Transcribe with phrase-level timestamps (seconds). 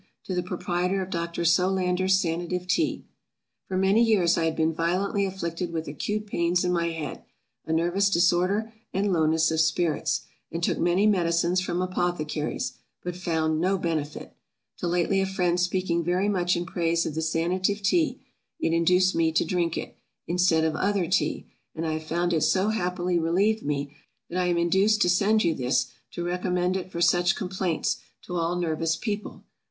[0.23, 1.45] To the Proprietor of Dr.
[1.45, 3.05] SOLANDER'S SANATIVE TEA.
[3.67, 7.21] FOR many years I had been violently afflicted with acute pains in my head,
[7.67, 13.61] a nervous disorder, and lowness of spirits, and took many medicines from apothecaries, but found
[13.61, 14.33] no benefit;
[14.75, 18.19] till lately a friend speaking very much in praise of the Sanative Tea;
[18.59, 19.95] it induced me to drink it,
[20.25, 21.45] instead of other tea;
[21.75, 23.95] and I have found it so happily relieved me,
[24.31, 28.35] that I am induced to send you this, to recommend it for such complaints, to
[28.35, 29.43] all nervous people.